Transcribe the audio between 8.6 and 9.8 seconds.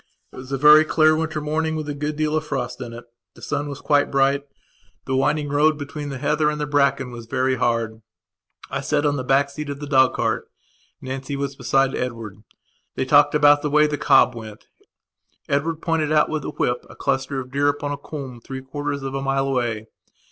I sat on the back seat of